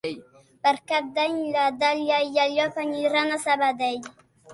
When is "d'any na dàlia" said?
1.17-2.17